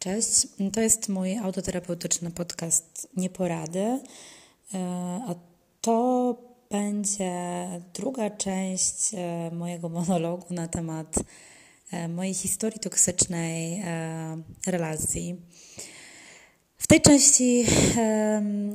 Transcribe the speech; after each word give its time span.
Cześć, 0.00 0.46
to 0.72 0.80
jest 0.80 1.08
mój 1.08 1.36
autoterapeutyczny 1.36 2.30
podcast 2.30 3.08
Nieporady, 3.16 3.80
e, 3.80 4.00
a 5.28 5.34
to 5.80 6.36
będzie 6.70 7.32
druga 7.94 8.30
część 8.30 9.14
e, 9.14 9.50
mojego 9.54 9.88
monologu 9.88 10.54
na 10.54 10.68
temat 10.68 11.16
e, 11.92 12.08
mojej 12.08 12.34
historii 12.34 12.80
toksycznej 12.80 13.82
relacji. 14.66 15.36
W 16.78 16.86
tej 16.86 17.00
części 17.00 17.64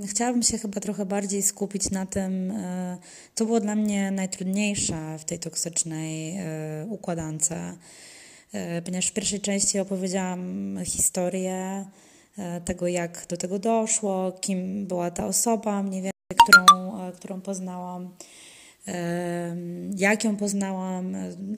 chciałabym 0.08 0.44
się 0.44 0.58
chyba 0.58 0.82
trochę 0.82 1.06
bardziej 1.06 1.44
skupić 1.44 1.90
na 1.90 2.06
tym, 2.06 2.54
co 3.36 3.46
było 3.46 3.60
dla 3.60 3.76
mnie 3.76 4.12
najtrudniejsze 4.12 5.18
w 5.20 5.26
tej 5.26 5.40
toksycznej 5.40 6.38
układance 6.90 7.50
ponieważ 8.86 9.08
w 9.08 9.14
pierwszej 9.14 9.42
części 9.42 9.80
opowiedziałam 9.80 10.78
historię 10.86 11.86
e, 12.38 12.62
tego, 12.62 12.88
jak 12.88 13.26
do 13.30 13.38
tego 13.38 13.60
doszło, 13.60 14.32
kim 14.32 14.86
była 14.88 15.12
ta 15.12 15.26
osoba, 15.26 15.84
mniej 15.84 16.02
więcej, 16.02 16.38
którą, 16.44 17.08
e, 17.08 17.12
którą 17.12 17.42
poznałam, 17.42 18.10
jak 19.96 20.24
ją 20.24 20.38
poznałam. 20.38 21.16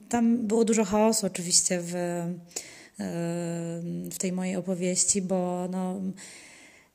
Tam 0.10 0.48
było 0.48 0.66
dużo 0.66 0.86
chaosu 0.86 1.26
oczywiście 1.26 1.80
w, 1.82 1.94
w 4.12 4.18
tej 4.18 4.32
mojej 4.32 4.56
opowieści, 4.56 5.22
bo 5.22 5.68
no, 5.72 6.02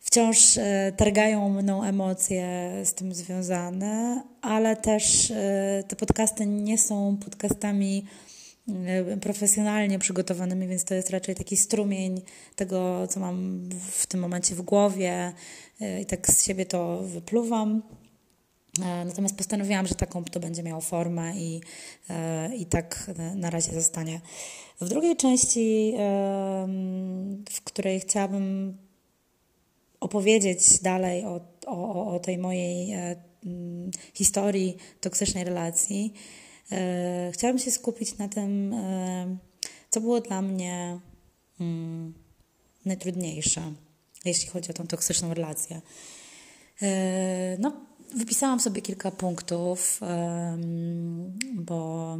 wciąż 0.00 0.58
targają 0.96 1.48
mną 1.48 1.84
emocje 1.84 2.72
z 2.84 2.94
tym 2.94 3.14
związane, 3.14 4.22
ale 4.42 4.76
też 4.76 5.32
te 5.88 5.96
podcasty 5.96 6.46
nie 6.46 6.78
są 6.78 7.16
podcastami 7.24 8.04
E, 8.04 8.31
profesjonalnie 9.20 9.98
przygotowanymi, 9.98 10.68
więc 10.68 10.84
to 10.84 10.94
jest 10.94 11.10
raczej 11.10 11.34
taki 11.34 11.56
strumień 11.56 12.22
tego, 12.56 13.06
co 13.06 13.20
mam 13.20 13.68
w 13.90 14.06
tym 14.06 14.20
momencie 14.20 14.54
w 14.54 14.62
głowie 14.62 15.32
e, 15.80 16.00
i 16.00 16.06
tak 16.06 16.30
z 16.30 16.44
siebie 16.44 16.66
to 16.66 17.02
wypluwam. 17.02 17.82
E, 18.82 19.04
natomiast 19.04 19.36
postanowiłam, 19.36 19.86
że 19.86 19.94
taką 19.94 20.24
to 20.24 20.40
będzie 20.40 20.62
miało 20.62 20.80
formę 20.80 21.36
i, 21.36 21.60
i 22.58 22.66
tak 22.66 23.10
na 23.34 23.50
razie 23.50 23.72
zostanie. 23.72 24.20
W 24.80 24.88
drugiej 24.88 25.16
części, 25.16 25.94
w 27.50 27.60
której 27.64 28.00
chciałabym 28.00 28.76
opowiedzieć 30.00 30.78
dalej 30.78 31.24
o, 31.24 31.40
o, 31.66 32.14
o 32.14 32.18
tej 32.18 32.38
mojej 32.38 32.94
historii 34.14 34.76
toksycznej 35.00 35.44
relacji, 35.44 36.14
E, 36.14 36.51
chciałabym 37.32 37.58
się 37.58 37.70
skupić 37.70 38.18
na 38.18 38.28
tym, 38.28 38.72
e, 38.74 39.36
co 39.90 40.00
było 40.00 40.20
dla 40.20 40.42
mnie 40.42 41.00
mm, 41.60 42.14
najtrudniejsze, 42.84 43.72
jeśli 44.24 44.48
chodzi 44.48 44.70
o 44.70 44.74
tą 44.74 44.86
toksyczną 44.86 45.34
relację. 45.34 45.80
E, 46.82 47.56
no, 47.58 47.72
wypisałam 48.14 48.60
sobie 48.60 48.82
kilka 48.82 49.10
punktów, 49.10 50.00
bo 51.54 52.18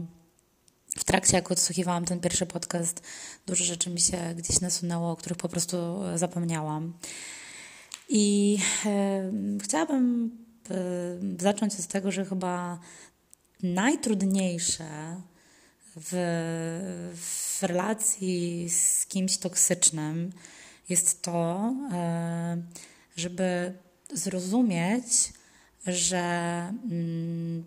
w 0.98 1.04
trakcie, 1.04 1.36
jak 1.36 1.50
odsłuchiwałam 1.50 2.04
ten 2.04 2.20
pierwszy 2.20 2.46
podcast, 2.46 3.02
dużo 3.46 3.64
rzeczy 3.64 3.90
mi 3.90 4.00
się 4.00 4.34
gdzieś 4.36 4.60
nasunęło, 4.60 5.10
o 5.10 5.16
których 5.16 5.38
po 5.38 5.48
prostu 5.48 5.76
zapomniałam. 6.14 6.92
I 8.08 8.58
chciałabym 9.62 10.30
zacząć 11.40 11.74
od 11.74 11.86
tego, 11.86 12.12
że 12.12 12.24
chyba 12.24 12.78
najtrudniejsze 13.62 15.20
w, 15.96 16.12
w 17.16 17.62
relacji 17.62 18.70
z 18.70 19.06
kimś 19.06 19.38
toksycznym 19.38 20.32
jest 20.88 21.22
to, 21.22 21.74
e, 21.92 22.62
żeby 23.16 23.72
zrozumieć, 24.12 25.32
że 25.86 26.22
mm, 26.90 27.64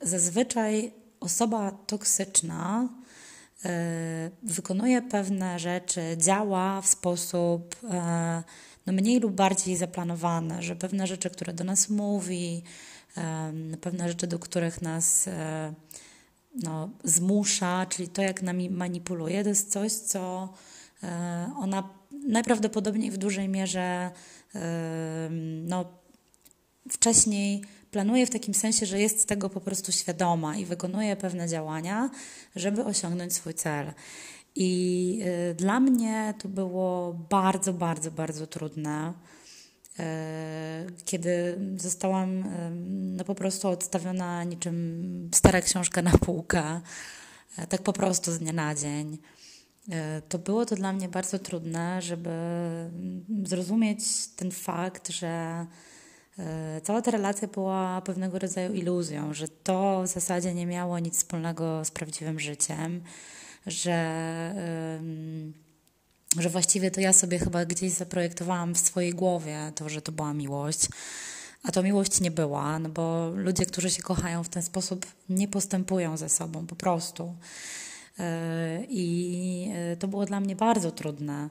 zazwyczaj 0.00 0.92
osoba 1.20 1.70
toksyczna 1.70 2.88
e, 3.64 4.30
wykonuje 4.42 5.02
pewne 5.02 5.58
rzeczy, 5.58 6.00
działa 6.16 6.80
w 6.80 6.86
sposób 6.86 7.76
e, 7.90 8.42
no 8.86 8.92
mniej 8.92 9.20
lub 9.20 9.32
bardziej 9.32 9.76
zaplanowany, 9.76 10.62
że 10.62 10.76
pewne 10.76 11.06
rzeczy, 11.06 11.30
które 11.30 11.52
do 11.52 11.64
nas 11.64 11.88
mówi, 11.88 12.62
pewne 13.80 14.08
rzeczy, 14.08 14.26
do 14.26 14.38
których 14.38 14.82
nas 14.82 15.28
e, 15.28 15.74
no, 16.62 16.90
zmusza, 17.04 17.86
czyli 17.88 18.08
to, 18.08 18.22
jak 18.22 18.42
nami 18.42 18.70
manipuluje, 18.70 19.42
to 19.42 19.48
jest 19.48 19.72
coś, 19.72 19.92
co 19.92 20.52
e, 21.02 21.52
ona 21.58 21.88
najprawdopodobniej 22.28 23.10
w 23.10 23.18
dużej 23.18 23.48
mierze 23.48 24.10
no, 25.64 25.84
wcześniej 26.90 27.64
planuje 27.90 28.26
w 28.26 28.30
takim 28.30 28.54
sensie, 28.54 28.86
że 28.86 29.00
jest 29.00 29.28
tego 29.28 29.50
po 29.50 29.60
prostu 29.60 29.92
świadoma 29.92 30.56
i 30.56 30.64
wykonuje 30.64 31.16
pewne 31.16 31.48
działania, 31.48 32.10
żeby 32.56 32.84
osiągnąć 32.84 33.32
swój 33.34 33.54
cel. 33.54 33.92
I 34.54 35.20
e, 35.24 35.54
dla 35.54 35.80
mnie 35.80 36.34
to 36.38 36.48
było 36.48 37.14
bardzo, 37.30 37.72
bardzo, 37.72 38.10
bardzo 38.10 38.46
trudne 38.46 39.12
kiedy 41.04 41.58
zostałam 41.76 42.44
no 43.16 43.24
po 43.24 43.34
prostu 43.34 43.68
odstawiona 43.68 44.44
niczym 44.44 45.30
stara 45.34 45.60
książka 45.60 46.02
na 46.02 46.10
półkę, 46.18 46.80
e, 47.58 47.66
tak 47.66 47.82
po 47.82 47.92
prostu 47.92 48.32
z 48.32 48.38
dnia 48.38 48.52
na 48.52 48.74
dzień. 48.74 49.18
E, 49.90 50.22
to 50.28 50.38
było 50.38 50.66
to 50.66 50.76
dla 50.76 50.92
mnie 50.92 51.08
bardzo 51.08 51.38
trudne, 51.38 52.02
żeby 52.02 52.30
zrozumieć 53.44 54.28
ten 54.36 54.50
fakt, 54.50 55.08
że 55.08 55.66
cała 56.82 57.02
ta 57.02 57.10
relacja 57.10 57.48
była 57.48 58.02
pewnego 58.04 58.38
rodzaju 58.38 58.74
iluzją, 58.74 59.34
że 59.34 59.48
to 59.48 60.02
w 60.02 60.06
zasadzie 60.06 60.54
nie 60.54 60.66
miało 60.66 60.98
nic 60.98 61.16
wspólnego 61.16 61.84
z 61.84 61.90
prawdziwym 61.90 62.40
życiem, 62.40 63.02
że 63.66 63.96
że 66.38 66.50
właściwie 66.50 66.90
to 66.90 67.00
ja 67.00 67.12
sobie 67.12 67.38
chyba 67.38 67.64
gdzieś 67.64 67.92
zaprojektowałam 67.92 68.74
w 68.74 68.78
swojej 68.78 69.12
głowie 69.12 69.72
to, 69.74 69.88
że 69.88 70.02
to 70.02 70.12
była 70.12 70.34
miłość. 70.34 70.88
A 71.62 71.72
to 71.72 71.82
miłość 71.82 72.20
nie 72.20 72.30
była, 72.30 72.78
no 72.78 72.88
bo 72.88 73.30
ludzie, 73.36 73.66
którzy 73.66 73.90
się 73.90 74.02
kochają 74.02 74.44
w 74.44 74.48
ten 74.48 74.62
sposób, 74.62 75.06
nie 75.28 75.48
postępują 75.48 76.16
ze 76.16 76.28
sobą 76.28 76.66
po 76.66 76.76
prostu. 76.76 77.34
E, 78.18 78.84
I 78.88 79.70
e, 79.74 79.96
to 79.96 80.08
było 80.08 80.26
dla 80.26 80.40
mnie 80.40 80.56
bardzo 80.56 80.90
trudne, 80.90 81.50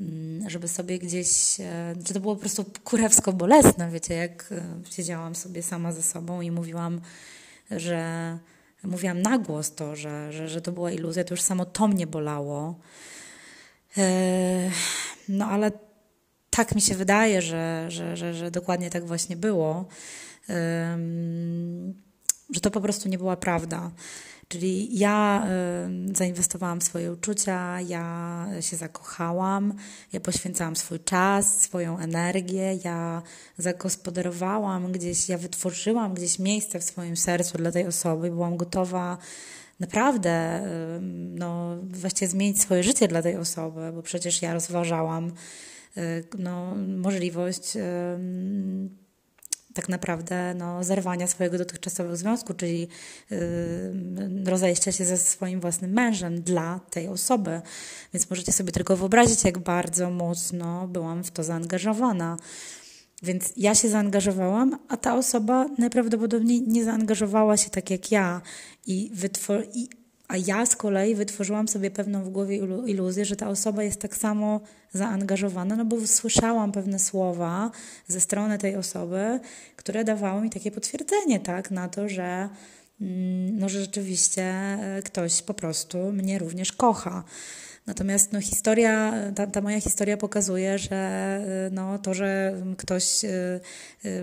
mm, 0.00 0.50
żeby 0.50 0.68
sobie 0.68 0.98
gdzieś, 0.98 1.60
e, 1.60 1.94
że 2.06 2.14
to 2.14 2.20
było 2.20 2.34
po 2.34 2.40
prostu 2.40 2.64
kurewsko 2.84 3.32
bolesne, 3.32 3.90
wiecie, 3.90 4.14
jak 4.14 4.54
siedziałam 4.90 5.34
sobie 5.34 5.62
sama 5.62 5.92
ze 5.92 6.02
sobą 6.02 6.40
i 6.40 6.50
mówiłam, 6.50 7.00
że 7.70 8.38
mówiłam 8.82 9.22
na 9.22 9.38
głos 9.38 9.74
to, 9.74 9.96
że, 9.96 10.32
że, 10.32 10.48
że 10.48 10.60
to 10.60 10.72
była 10.72 10.90
iluzja, 10.90 11.24
to 11.24 11.34
już 11.34 11.42
samo 11.42 11.64
to 11.64 11.88
mnie 11.88 12.06
bolało. 12.06 12.74
E, 13.98 14.70
no 15.28 15.46
ale 15.46 15.72
tak 16.50 16.74
mi 16.74 16.80
się 16.80 16.94
wydaje, 16.94 17.42
że, 17.42 17.86
że, 17.88 18.16
że, 18.16 18.34
że 18.34 18.50
dokładnie 18.50 18.90
tak 18.90 19.06
właśnie 19.06 19.36
było, 19.36 19.88
że 22.54 22.60
to 22.60 22.70
po 22.70 22.80
prostu 22.80 23.08
nie 23.08 23.18
była 23.18 23.36
prawda. 23.36 23.90
Czyli 24.48 24.98
ja 24.98 25.46
zainwestowałam 26.12 26.80
w 26.80 26.84
swoje 26.84 27.12
uczucia, 27.12 27.80
ja 27.80 28.46
się 28.60 28.76
zakochałam, 28.76 29.74
ja 30.12 30.20
poświęcałam 30.20 30.76
swój 30.76 31.00
czas, 31.00 31.60
swoją 31.60 31.98
energię, 31.98 32.78
ja 32.84 33.22
zagospodarowałam 33.58 34.92
gdzieś, 34.92 35.28
ja 35.28 35.38
wytworzyłam 35.38 36.14
gdzieś 36.14 36.38
miejsce 36.38 36.80
w 36.80 36.84
swoim 36.84 37.16
sercu 37.16 37.58
dla 37.58 37.72
tej 37.72 37.86
osoby, 37.86 38.30
byłam 38.30 38.56
gotowa 38.56 39.18
naprawdę 39.80 40.62
no, 41.10 41.76
właściwie 41.82 42.28
zmienić 42.28 42.60
swoje 42.60 42.82
życie 42.82 43.08
dla 43.08 43.22
tej 43.22 43.36
osoby, 43.36 43.80
bo 43.94 44.02
przecież 44.02 44.42
ja 44.42 44.54
rozważałam 44.54 45.32
y, 45.96 46.24
no, 46.38 46.74
możliwość 46.96 47.76
tak 49.74 49.88
naprawdę 49.88 50.54
no, 50.54 50.84
zerwania 50.84 51.26
swojego 51.26 51.58
dotychczasowego 51.58 52.16
związku, 52.16 52.54
czyli 52.54 52.88
rozejścia 54.44 54.92
się 54.92 55.04
ze 55.04 55.18
swoim 55.18 55.60
własnym 55.60 55.90
mężem 55.90 56.42
dla 56.42 56.80
tej 56.90 57.08
osoby. 57.08 57.60
Więc 58.14 58.30
możecie 58.30 58.52
sobie 58.52 58.72
tylko 58.72 58.96
wyobrazić, 58.96 59.44
jak 59.44 59.58
bardzo 59.58 60.10
mocno 60.10 60.88
byłam 60.88 61.24
w 61.24 61.30
to 61.30 61.44
zaangażowana. 61.44 62.36
Więc 63.22 63.52
ja 63.56 63.74
się 63.74 63.88
zaangażowałam, 63.88 64.78
a 64.88 64.96
ta 64.96 65.14
osoba 65.14 65.66
najprawdopodobniej 65.78 66.62
nie 66.62 66.84
zaangażowała 66.84 67.56
się 67.56 67.70
tak 67.70 67.90
jak 67.90 68.12
ja. 68.12 68.40
I 68.86 69.10
wytwor- 69.14 69.66
i, 69.74 69.88
a 70.28 70.36
ja 70.36 70.66
z 70.66 70.76
kolei 70.76 71.14
wytworzyłam 71.14 71.68
sobie 71.68 71.90
pewną 71.90 72.24
w 72.24 72.28
głowie 72.28 72.56
iluzję, 72.86 73.24
że 73.24 73.36
ta 73.36 73.48
osoba 73.48 73.82
jest 73.82 74.00
tak 74.00 74.16
samo 74.16 74.60
zaangażowana, 74.92 75.76
no 75.76 75.84
bo 75.84 76.06
słyszałam 76.06 76.72
pewne 76.72 76.98
słowa 76.98 77.70
ze 78.06 78.20
strony 78.20 78.58
tej 78.58 78.76
osoby, 78.76 79.40
które 79.76 80.04
dawały 80.04 80.42
mi 80.42 80.50
takie 80.50 80.70
potwierdzenie, 80.70 81.40
tak, 81.40 81.70
na 81.70 81.88
to, 81.88 82.08
że, 82.08 82.48
no, 83.52 83.68
że 83.68 83.80
rzeczywiście 83.80 84.42
e, 84.42 85.02
ktoś 85.04 85.42
po 85.42 85.54
prostu 85.54 86.12
mnie 86.12 86.38
również 86.38 86.72
kocha. 86.72 87.24
Natomiast 87.86 88.32
no, 88.32 88.40
historia, 88.40 89.12
ta, 89.34 89.46
ta 89.46 89.60
moja 89.60 89.80
historia 89.80 90.16
pokazuje, 90.16 90.78
że 90.78 91.40
no, 91.72 91.98
to, 91.98 92.14
że 92.14 92.54
ktoś 92.76 93.24
y, 93.24 93.60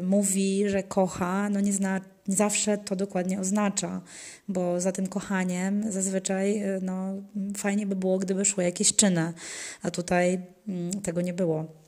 mówi, 0.03 0.69
że 0.69 0.83
kocha, 0.83 1.49
no 1.49 1.59
nie, 1.59 1.73
zna, 1.73 2.01
nie 2.27 2.35
zawsze 2.35 2.77
to 2.77 2.95
dokładnie 2.95 3.39
oznacza, 3.39 4.01
bo 4.47 4.81
za 4.81 4.91
tym 4.91 5.07
kochaniem 5.07 5.91
zazwyczaj 5.91 6.63
no, 6.81 7.13
fajnie 7.57 7.85
by 7.85 7.95
było, 7.95 8.17
gdyby 8.17 8.45
szły 8.45 8.63
jakieś 8.63 8.95
czyny, 8.95 9.33
a 9.81 9.91
tutaj 9.91 10.41
mm, 10.67 11.01
tego 11.01 11.21
nie 11.21 11.33
było. 11.33 11.78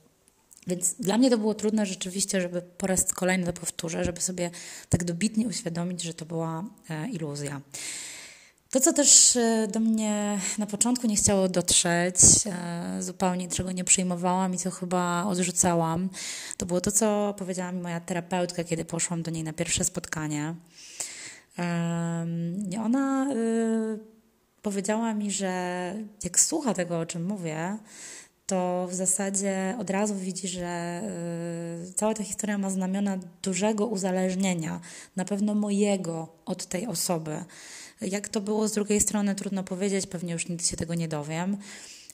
Więc 0.67 0.93
dla 0.93 1.17
mnie 1.17 1.29
to 1.29 1.37
było 1.37 1.53
trudne 1.53 1.85
rzeczywiście, 1.85 2.41
żeby 2.41 2.61
po 2.61 2.87
raz 2.87 3.13
kolejny 3.13 3.45
to 3.45 3.53
powtórzę, 3.53 4.03
żeby 4.03 4.21
sobie 4.21 4.51
tak 4.89 5.03
dobitnie 5.03 5.47
uświadomić, 5.47 6.01
że 6.01 6.13
to 6.13 6.25
była 6.25 6.63
e, 6.89 7.09
iluzja. 7.09 7.61
To, 8.69 8.79
co 8.79 8.93
też 8.93 9.35
e, 9.35 9.67
do 9.71 9.79
mnie 9.79 10.39
na 10.57 10.65
początku 10.65 11.07
nie 11.07 11.15
chciało 11.15 11.49
dotrzeć, 11.49 12.15
e, 12.45 12.97
zupełnie 13.03 13.49
czego 13.49 13.71
nie 13.71 13.83
przyjmowałam 13.83 14.53
i 14.53 14.57
co 14.57 14.71
chyba 14.71 15.25
odrzucałam, 15.25 16.09
to 16.57 16.65
było 16.65 16.81
to, 16.81 16.91
co 16.91 17.35
powiedziała 17.37 17.71
mi 17.71 17.81
moja 17.81 17.99
terapeutka, 17.99 18.63
kiedy 18.63 18.85
poszłam 18.85 19.23
do 19.23 19.31
niej 19.31 19.43
na 19.43 19.53
pierwsze 19.53 19.83
spotkanie. 19.83 20.55
Ona 22.85 23.27
powiedziała 24.61 25.13
mi, 25.13 25.31
że 25.31 25.93
jak 26.23 26.39
słucha 26.39 26.73
tego, 26.73 26.99
o 26.99 27.05
czym 27.05 27.25
mówię, 27.25 27.77
to 28.51 28.88
w 28.89 28.94
zasadzie 28.94 29.75
od 29.80 29.89
razu 29.89 30.15
widzi, 30.15 30.48
że 30.48 31.01
y, 31.89 31.94
cała 31.94 32.13
ta 32.13 32.24
historia 32.24 32.57
ma 32.57 32.69
znamiona 32.69 33.18
dużego 33.44 33.88
uzależnienia, 33.88 34.80
na 35.15 35.25
pewno 35.25 35.56
mojego 35.56 36.27
od 36.45 36.65
tej 36.65 36.88
osoby. 36.88 37.44
Jak 38.01 38.30
to 38.30 38.42
było 38.42 38.68
z 38.68 38.71
drugiej 38.71 39.00
strony, 39.00 39.36
trudno 39.36 39.63
powiedzieć, 39.63 40.07
pewnie 40.07 40.33
już 40.33 40.48
nigdy 40.50 40.63
się 40.63 40.77
tego 40.77 40.95
nie 40.95 41.07
dowiem, 41.07 41.57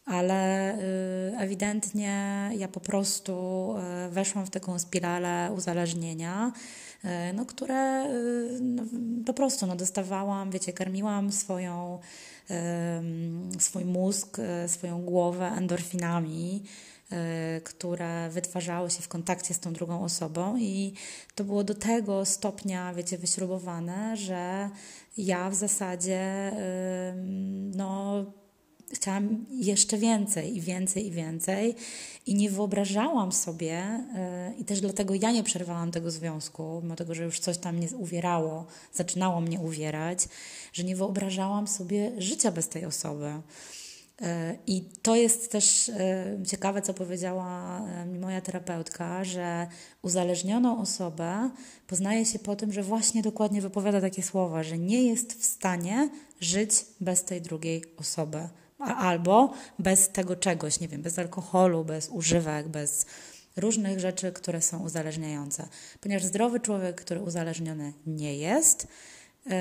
ale 0.07 0.73
y, 0.79 1.37
ewidentnie 1.37 2.49
ja 2.57 2.67
po 2.67 2.79
prostu 2.79 3.75
y, 4.07 4.09
weszłam 4.09 4.45
w 4.45 4.49
taką 4.49 4.79
spiralę 4.79 5.51
uzależnienia, 5.55 6.51
no, 7.33 7.45
które 7.45 8.07
no, 8.61 8.83
po 9.25 9.33
prostu 9.33 9.67
no, 9.67 9.75
dostawałam, 9.75 10.51
wiecie, 10.51 10.73
karmiłam 10.73 11.31
swoją 11.31 11.99
swój 13.59 13.85
mózg, 13.85 14.37
swoją 14.67 15.01
głowę 15.01 15.45
endorfinami, 15.45 16.63
które 17.63 18.29
wytwarzały 18.29 18.89
się 18.89 19.01
w 19.01 19.07
kontakcie 19.07 19.53
z 19.53 19.59
tą 19.59 19.73
drugą 19.73 20.03
osobą, 20.03 20.57
i 20.57 20.93
to 21.35 21.43
było 21.43 21.63
do 21.63 21.75
tego 21.75 22.25
stopnia, 22.25 22.93
wiecie, 22.93 23.17
wyśrubowane, 23.17 24.17
że 24.17 24.69
ja 25.17 25.49
w 25.49 25.55
zasadzie 25.55 26.51
no, 27.75 28.25
chciałam 28.93 29.45
jeszcze 29.51 29.97
więcej 29.97 30.57
i 30.57 30.61
więcej 30.61 31.07
i 31.07 31.11
więcej 31.11 31.75
i 32.25 32.35
nie 32.35 32.49
wyobrażałam 32.49 33.31
sobie 33.31 34.05
yy, 34.47 34.55
i 34.57 34.65
też 34.65 34.81
dlatego 34.81 35.13
ja 35.15 35.31
nie 35.31 35.43
przerwałam 35.43 35.91
tego 35.91 36.11
związku, 36.11 36.79
mimo 36.83 36.95
tego, 36.95 37.15
że 37.15 37.23
już 37.23 37.39
coś 37.39 37.57
tam 37.57 37.75
mnie 37.75 37.87
uwierało, 37.97 38.65
zaczynało 38.93 39.41
mnie 39.41 39.59
uwierać, 39.59 40.27
że 40.73 40.83
nie 40.83 40.95
wyobrażałam 40.95 41.67
sobie 41.67 42.11
życia 42.17 42.51
bez 42.51 42.69
tej 42.69 42.85
osoby. 42.85 43.31
Yy, 44.21 44.27
I 44.67 44.81
to 45.01 45.15
jest 45.15 45.51
też 45.51 45.87
yy, 45.87 46.45
ciekawe, 46.45 46.81
co 46.81 46.93
powiedziała 46.93 47.81
mi 48.05 48.19
moja 48.19 48.41
terapeutka, 48.41 49.23
że 49.23 49.67
uzależnioną 50.01 50.81
osobę 50.81 51.49
poznaje 51.87 52.25
się 52.25 52.39
po 52.39 52.55
tym, 52.55 52.73
że 52.73 52.83
właśnie 52.83 53.21
dokładnie 53.21 53.61
wypowiada 53.61 54.01
takie 54.01 54.23
słowa, 54.23 54.63
że 54.63 54.77
nie 54.77 55.03
jest 55.03 55.41
w 55.41 55.45
stanie 55.45 56.09
żyć 56.39 56.71
bez 56.99 57.23
tej 57.23 57.41
drugiej 57.41 57.83
osoby 57.97 58.49
albo 58.79 59.53
bez 59.79 60.09
tego 60.09 60.35
czegoś, 60.35 60.79
nie 60.79 60.87
wiem, 60.87 61.01
bez 61.01 61.19
alkoholu, 61.19 61.85
bez 61.85 62.09
używek, 62.09 62.67
bez 62.67 63.05
różnych 63.55 63.99
rzeczy, 63.99 64.31
które 64.31 64.61
są 64.61 64.79
uzależniające. 64.79 65.67
Ponieważ 66.01 66.25
zdrowy 66.25 66.59
człowiek, 66.59 67.01
który 67.01 67.21
uzależniony 67.21 67.93
nie 68.05 68.37
jest 68.37 68.87
yy, 69.45 69.53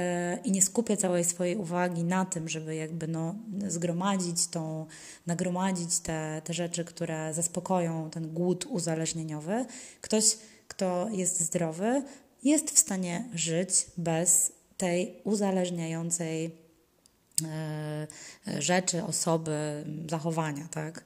i 0.45 0.53
nie 0.53 0.63
skupia 0.63 0.97
całej 0.97 1.25
swojej 1.25 1.57
uwagi 1.57 2.05
na 2.05 2.25
tym, 2.25 2.49
żeby 2.49 2.75
jakby 2.75 3.09
no, 3.09 3.35
zgromadzić 3.69 4.47
tą, 4.47 4.87
nagromadzić 5.27 5.99
te, 5.99 6.43
te 6.45 6.55
rzeczy, 6.55 6.85
które 6.85 7.35
zaspokoją 7.35 8.11
ten 8.11 8.33
głód 8.33 8.67
uzależnieniowy, 8.67 9.67
ktoś, 10.01 10.39
kto 10.69 11.09
jest 11.13 11.41
zdrowy, 11.41 12.03
jest 12.43 12.71
w 12.71 12.79
stanie 12.79 13.29
żyć 13.35 13.87
bez 13.97 14.53
tej 14.77 15.21
uzależniającej 15.25 16.66
rzeczy, 18.59 19.05
osoby, 19.05 19.85
zachowania, 20.11 20.69
tak? 20.71 21.05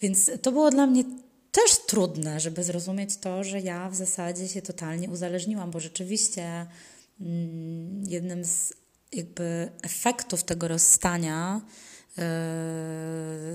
Więc 0.00 0.30
to 0.42 0.52
było 0.52 0.70
dla 0.70 0.86
mnie 0.86 1.04
też 1.52 1.78
trudne, 1.86 2.40
żeby 2.40 2.64
zrozumieć 2.64 3.16
to, 3.16 3.44
że 3.44 3.60
ja 3.60 3.90
w 3.90 3.94
zasadzie 3.94 4.48
się 4.48 4.62
totalnie 4.62 5.10
uzależniłam, 5.10 5.70
bo 5.70 5.80
rzeczywiście 5.80 6.66
mm, 7.20 8.04
jednym 8.06 8.44
z 8.44 8.72
jakby 9.12 9.70
efektów 9.82 10.44
tego 10.44 10.68
rozstania, 10.68 11.60
e, 11.60 11.64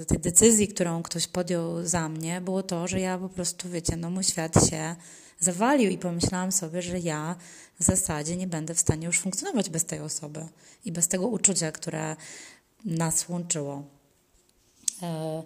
tej 0.08 0.20
decyzji, 0.20 0.68
którą 0.68 1.04
ktoś 1.04 1.28
podjął 1.28 1.86
za 1.86 2.10
mnie, 2.10 2.42
było 2.42 2.64
to, 2.64 2.88
że 2.88 3.00
ja 3.00 3.18
po 3.18 3.30
prostu, 3.30 3.70
wiecie, 3.70 3.98
no 3.98 4.10
mój 4.10 4.24
świat 4.24 4.70
się 4.70 4.96
zawalił 5.40 5.92
i 5.92 5.98
pomyślałam 5.98 6.52
sobie, 6.52 6.82
że 6.82 7.00
ja 7.00 7.36
w 7.80 7.84
zasadzie 7.84 8.38
nie 8.38 8.48
będę 8.48 8.74
w 8.74 8.80
stanie 8.80 9.08
już 9.08 9.20
funkcjonować 9.20 9.70
bez 9.70 9.86
tej 9.86 10.00
osoby 10.00 10.48
i 10.86 10.92
bez 10.92 11.08
tego 11.08 11.28
uczucia, 11.28 11.72
które 11.72 12.16
nas 12.86 13.30
łączyło. 13.30 13.84
E, 15.02 15.44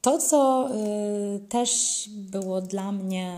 to, 0.00 0.18
co 0.18 0.68
e, 0.70 1.38
też 1.38 2.04
było 2.12 2.60
dla 2.60 2.92
mnie 2.92 3.36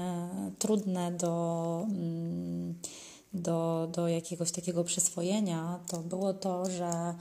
trudne 0.58 1.12
do, 1.12 1.87
mm, 1.88 2.75
do, 3.32 3.88
do 3.93 4.08
jakiegoś 4.08 4.52
takiego 4.52 4.84
przyswojenia, 4.84 5.81
to 5.88 5.99
było 5.99 6.34
to, 6.34 6.70
że 6.70 6.84
e, 6.87 7.14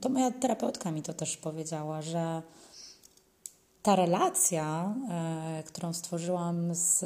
to 0.00 0.08
moja 0.08 0.30
terapeutka 0.30 0.90
mi 0.90 1.02
to 1.02 1.14
też 1.14 1.36
powiedziała, 1.36 2.02
że 2.02 2.42
ta 3.86 3.96
relacja, 3.96 4.94
e, 5.10 5.62
którą 5.66 5.92
stworzyłam 5.92 6.74
z, 6.74 6.98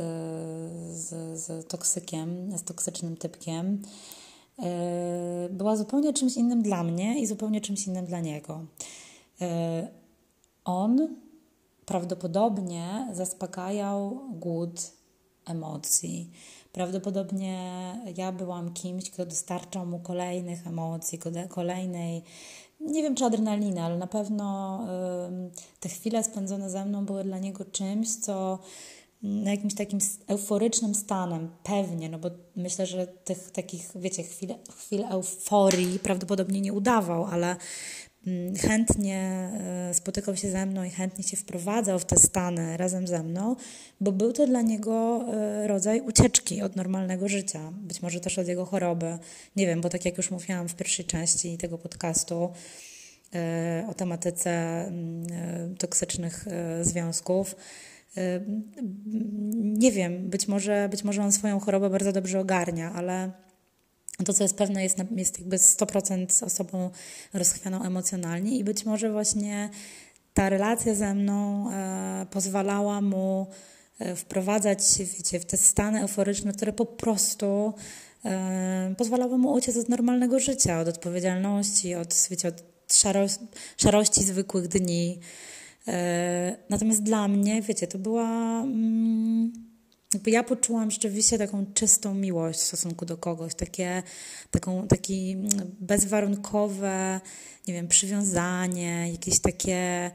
z, 0.93 1.09
z 1.41 1.69
toksykiem, 1.69 2.59
z 2.59 2.63
toksycznym 2.63 3.17
typkiem, 3.17 3.83
e, 4.59 5.49
była 5.51 5.77
zupełnie 5.77 6.13
czymś 6.13 6.37
innym 6.37 6.63
dla 6.63 6.83
mnie 6.83 7.21
i 7.21 7.27
zupełnie 7.27 7.61
czymś 7.61 7.87
innym 7.87 8.07
dla 8.07 8.21
niego. 8.21 8.61
E, 9.41 9.89
on 10.65 11.17
prawdopodobnie 11.87 13.09
zaspokajał 13.13 14.21
głód 14.31 15.00
emocji. 15.47 16.31
Prawdopodobnie 16.73 17.75
ja 18.17 18.33
byłam 18.33 18.73
kimś, 18.73 19.11
kto 19.11 19.27
dostarczał 19.27 19.87
mu 19.87 19.99
kolejnych 19.99 20.67
emocji, 20.67 21.19
kolejnej 21.49 22.23
nie 22.81 23.03
wiem 23.03 23.15
czy 23.15 23.25
adrenalina, 23.25 23.85
ale 23.85 23.99
na 23.99 24.07
pewno 24.07 24.81
te 25.81 25.89
chwile 25.89 26.25
spędzone 26.25 26.71
ze 26.71 26.85
mną 26.85 27.05
były 27.05 27.25
dla 27.25 27.39
niego 27.39 27.65
czymś, 27.65 28.17
co 28.17 28.59
na 29.23 29.51
jakimś 29.51 29.75
takim 29.75 29.99
euforycznym 30.27 30.95
stanem, 30.95 31.51
pewnie, 31.63 32.09
no 32.09 32.19
bo 32.19 32.31
myślę, 32.57 32.87
że 32.87 33.07
tych 33.07 33.51
takich, 33.51 33.91
wiecie, 33.95 34.23
chwil, 34.23 34.55
chwil 34.77 35.05
euforii 35.05 35.99
prawdopodobnie 35.99 36.61
nie 36.61 36.73
udawał, 36.73 37.25
ale 37.25 37.57
chętnie 38.61 39.51
e, 39.91 39.95
spotykał 39.95 40.37
się 40.37 40.51
ze 40.51 40.67
mną 40.67 40.85
i 40.85 40.91
chętnie 40.91 41.25
się 41.25 41.37
wprowadzał 41.37 41.99
w 41.99 42.05
te 42.05 42.17
stany 42.17 42.77
razem 42.77 43.07
ze 43.07 43.23
mną, 43.23 43.57
bo 44.01 44.13
był 44.13 44.33
to 44.33 44.47
dla 44.47 44.63
niego 44.63 45.25
e, 45.33 45.67
rodzaj 45.67 46.01
ucieczki 46.01 46.63
od 46.63 46.77
normalnego 46.77 47.29
życia, 47.29 47.73
być 47.83 48.03
może 48.03 48.21
też 48.21 48.39
od 48.39 48.49
jego 48.49 48.65
choroby. 48.65 49.19
Nie 49.57 49.67
wiem, 49.67 49.81
bo 49.81 49.89
tak 49.89 50.05
jak 50.05 50.17
już 50.17 50.31
mówiłam 50.31 50.69
w 50.69 50.75
pierwszej 50.75 51.05
części 51.05 51.59
tego 51.59 51.79
podcastu 51.79 52.53
e, 53.35 53.87
o 53.91 53.95
tematyce 53.95 54.51
mm, 54.87 55.77
toksycznych 55.77 56.45
związków, 56.83 57.57
nie 59.55 59.93
wiem, 59.93 60.31
być 60.31 60.49
może, 60.49 60.89
być 60.89 61.05
może 61.05 61.23
on 61.23 61.33
swoją 61.33 61.61
chorobę 61.61 61.91
bardzo 61.91 62.13
dobrze 62.13 62.41
ogarnia, 62.41 62.93
ale 62.93 63.31
to, 64.25 64.33
co 64.33 64.43
jest 64.45 64.57
pewne, 64.57 64.83
jest, 64.83 64.99
jest 65.17 65.39
jakby 65.39 65.57
100% 65.57 66.45
osobą 66.45 66.91
rozchwianą 67.33 67.83
emocjonalnie 67.83 68.59
i 68.59 68.65
być 68.65 68.85
może 68.85 69.13
właśnie 69.13 69.71
ta 70.35 70.49
relacja 70.49 70.95
ze 70.95 71.15
mną 71.15 71.71
e, 71.71 72.27
pozwalała 72.31 73.01
mu 73.01 73.47
e, 73.99 74.17
wprowadzać 74.17 74.81
wiecie, 74.99 75.41
w 75.41 75.45
te 75.45 75.57
stany 75.57 76.01
euforyczne, 76.01 76.53
które 76.53 76.73
po 76.73 76.87
prostu 76.87 77.73
e, 78.25 78.95
pozwalały 78.99 79.39
mu 79.39 79.53
uciec 79.53 79.77
od 79.77 79.89
normalnego 79.89 80.41
życia, 80.41 80.81
od 80.81 80.89
odpowiedzialności, 80.89 81.95
od, 81.95 82.29
wiecie, 82.31 82.49
od 82.49 82.63
szaro, 82.93 83.27
szarości 83.77 84.25
zwykłych 84.25 84.69
dni. 84.69 85.19
E, 85.89 86.57
natomiast 86.71 87.03
dla 87.03 87.29
mnie, 87.29 87.63
wiecie, 87.63 87.87
to 87.87 87.99
była... 87.99 88.61
Mm, 88.63 89.70
ja 90.27 90.43
poczułam 90.43 90.91
rzeczywiście 90.91 91.39
taką 91.39 91.67
czystą 91.75 92.15
miłość 92.15 92.59
w 92.59 92.63
stosunku 92.63 93.07
do 93.07 93.17
kogoś, 93.17 93.55
takie, 93.55 94.03
taką, 94.51 94.89
taki 94.89 95.37
bezwarunkowe, 95.81 97.21
nie 97.69 97.75
wiem, 97.75 97.89
przywiązanie, 97.89 99.13
jakieś 99.13 99.41
takie 99.41 100.11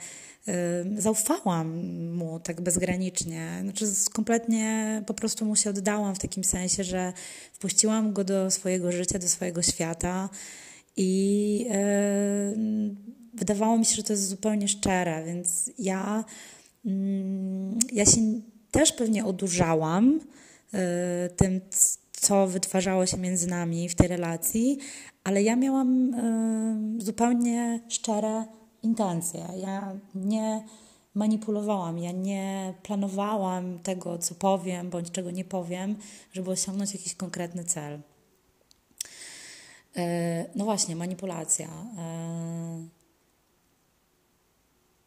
zaufałam 0.97 1.95
mu 2.13 2.39
tak 2.39 2.61
bezgranicznie. 2.61 3.49
Znaczy, 3.61 3.85
kompletnie 4.13 5.03
po 5.07 5.13
prostu 5.13 5.45
mu 5.45 5.55
się 5.55 5.69
oddałam 5.69 6.15
w 6.15 6.19
takim 6.19 6.43
sensie, 6.43 6.83
że 6.83 7.13
wpuściłam 7.53 8.13
go 8.13 8.23
do 8.23 8.51
swojego 8.51 8.91
życia, 8.91 9.19
do 9.19 9.27
swojego 9.27 9.61
świata 9.61 10.29
i 10.97 11.67
wydawało 13.33 13.77
mi 13.77 13.85
się, 13.85 13.95
że 13.95 14.03
to 14.03 14.13
jest 14.13 14.27
zupełnie 14.27 14.67
szczere, 14.67 15.23
więc 15.25 15.71
ja, 15.79 16.25
mm, 16.85 17.79
ja 17.91 18.05
się 18.05 18.41
też 18.75 18.91
pewnie 18.91 19.25
odurzałam 19.25 20.19
e, 20.73 21.29
tym, 21.29 21.61
co 22.11 22.47
wytwarzało 22.47 23.05
się 23.05 23.17
między 23.17 23.47
nami 23.47 23.89
w 23.89 23.95
tej 23.95 24.07
relacji, 24.07 24.77
ale 25.23 25.43
ja 25.43 25.55
miałam 25.55 26.13
e, 26.13 27.03
zupełnie 27.03 27.79
szczere 27.89 28.45
intencje. 28.83 29.47
Ja 29.57 29.95
nie 30.15 30.63
manipulowałam, 31.13 31.97
ja 31.97 32.11
nie 32.11 32.73
planowałam 32.83 33.79
tego, 33.79 34.17
co 34.17 34.35
powiem 34.35 34.89
bądź 34.89 35.11
czego 35.11 35.31
nie 35.31 35.45
powiem, 35.45 35.95
żeby 36.33 36.51
osiągnąć 36.51 36.93
jakiś 36.93 37.15
konkretny 37.15 37.63
cel. 37.63 37.99
E, 39.95 40.45
no 40.55 40.65
właśnie, 40.65 40.95
manipulacja. 40.95 41.67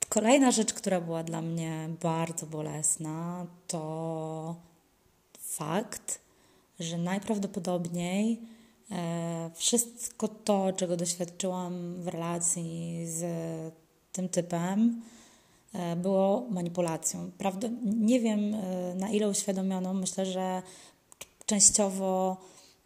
Kolejna 0.09 0.51
rzecz, 0.51 0.75
która 0.75 1.01
była 1.01 1.23
dla 1.23 1.43
mnie 1.43 1.89
bardzo 2.03 2.47
bolesna, 2.47 3.47
to 3.67 4.57
fakt, 5.39 6.21
że 6.81 6.99
najprawdopodobniej 6.99 8.41
e, 8.91 9.51
wszystko 9.55 10.29
to, 10.29 10.73
czego 10.73 10.97
doświadczyłam 10.97 12.03
w 12.03 12.09
relacji 12.09 13.03
z 13.07 13.25
tym 14.13 14.29
typem, 14.29 15.03
e, 15.73 15.97
było 15.97 16.47
manipulacją. 16.51 17.31
Prawda, 17.39 17.69
nie 17.85 18.21
wiem 18.21 18.55
e, 18.55 18.95
na 18.95 19.11
ile 19.11 19.29
uświadomioną, 19.29 19.95
myślę, 19.95 20.27
że 20.27 20.63
częściowo 21.47 22.37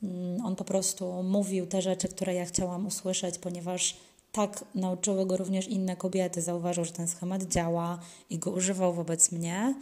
mm, 0.03 0.47
on 0.47 0.57
po 0.57 0.65
prostu 0.65 1.23
mówił 1.23 1.67
te 1.67 1.83
rzeczy, 1.83 2.09
które 2.09 2.35
ja 2.35 2.45
chciałam 2.45 2.87
usłyszeć, 2.87 3.39
ponieważ 3.39 3.97
tak 4.33 4.65
nauczyły 4.75 5.27
go 5.27 5.37
również 5.37 5.69
inne 5.69 5.97
kobiety. 5.97 6.43
Zauważył, 6.43 6.85
że 6.85 6.93
ten 6.93 7.09
schemat 7.09 7.43
działa 7.43 7.99
i 8.31 8.39
go 8.39 8.51
używał 8.51 8.93
wobec 8.93 9.33
mnie. 9.33 9.75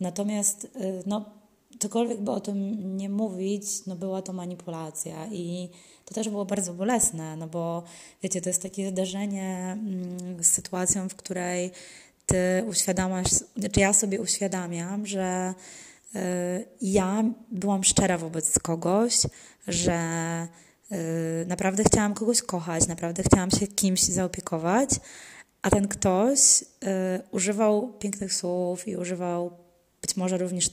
Natomiast, 0.00 0.64
y, 0.64 1.02
no, 1.06 1.24
cokolwiek 1.78 2.20
by 2.20 2.30
o 2.30 2.40
tym 2.40 2.96
nie 2.96 3.08
mówić, 3.08 3.86
no 3.86 3.96
była 3.96 4.22
to 4.22 4.32
manipulacja 4.32 5.26
i 5.32 5.68
to 6.04 6.14
też 6.14 6.28
było 6.28 6.44
bardzo 6.44 6.74
bolesne, 6.74 7.36
no 7.36 7.46
bo 7.46 7.82
wiecie, 8.22 8.40
to 8.40 8.50
jest 8.50 8.62
takie 8.62 8.90
zdarzenie 8.90 9.78
mm, 9.80 10.44
z 10.44 10.46
sytuacją, 10.46 11.08
w 11.08 11.14
której 11.14 11.70
ty 12.26 12.64
uświadamiasz, 12.68 13.30
znaczy 13.56 13.80
ja 13.80 13.92
sobie 13.92 14.20
uświadamiam, 14.20 15.06
że 15.06 15.54
y, 16.14 16.18
ja 16.82 17.24
byłam 17.50 17.84
szczera 17.84 18.18
wobec 18.18 18.58
kogoś, 18.58 19.18
że 19.68 19.98
naprawdę 21.46 21.84
chciałam 21.84 22.14
kogoś 22.14 22.42
kochać, 22.42 22.86
naprawdę 22.86 23.22
chciałam 23.22 23.50
się 23.50 23.66
kimś 23.66 24.02
zaopiekować, 24.02 24.90
a 25.62 25.70
ten 25.70 25.88
ktoś 25.88 26.62
y, 26.62 26.66
używał 27.30 27.92
pięknych 27.92 28.34
słów 28.34 28.88
i 28.88 28.96
używał 28.96 29.50
być 30.02 30.16
może 30.16 30.38
również 30.38 30.70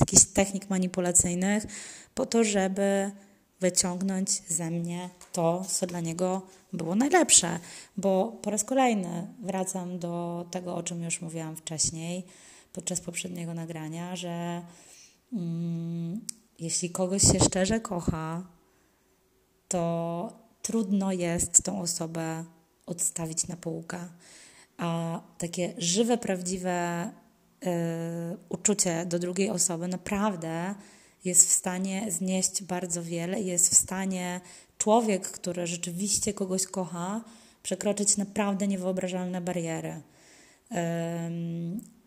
jakichś 0.00 0.24
technik 0.24 0.70
manipulacyjnych 0.70 1.66
po 2.14 2.26
to, 2.26 2.44
żeby 2.44 3.10
wyciągnąć 3.60 4.30
ze 4.30 4.70
mnie 4.70 5.10
to, 5.32 5.64
co 5.68 5.86
dla 5.86 6.00
niego 6.00 6.42
było 6.72 6.94
najlepsze. 6.94 7.58
Bo 7.96 8.38
po 8.42 8.50
raz 8.50 8.64
kolejny 8.64 9.26
wracam 9.42 9.98
do 9.98 10.46
tego, 10.50 10.74
o 10.74 10.82
czym 10.82 11.02
już 11.02 11.20
mówiłam 11.20 11.56
wcześniej 11.56 12.24
podczas 12.72 13.00
poprzedniego 13.00 13.54
nagrania, 13.54 14.16
że 14.16 14.62
mm, 15.32 16.20
jeśli 16.58 16.90
kogoś 16.90 17.22
się 17.22 17.40
szczerze 17.40 17.80
kocha, 17.80 18.42
to 19.70 20.32
trudno 20.62 21.12
jest 21.12 21.62
tą 21.62 21.80
osobę 21.80 22.44
odstawić 22.86 23.46
na 23.48 23.56
półkę. 23.56 23.98
A 24.78 25.20
takie 25.38 25.74
żywe, 25.78 26.18
prawdziwe 26.18 27.10
y, 27.62 27.68
uczucie 28.48 29.06
do 29.06 29.18
drugiej 29.18 29.50
osoby 29.50 29.88
naprawdę 29.88 30.74
jest 31.24 31.48
w 31.48 31.52
stanie 31.52 32.06
znieść 32.08 32.62
bardzo 32.62 33.02
wiele 33.02 33.40
jest 33.40 33.74
w 33.74 33.74
stanie 33.74 34.40
człowiek, 34.78 35.30
który 35.30 35.66
rzeczywiście 35.66 36.34
kogoś 36.34 36.66
kocha, 36.66 37.24
przekroczyć 37.62 38.16
naprawdę 38.16 38.68
niewyobrażalne 38.68 39.40
bariery. 39.40 40.02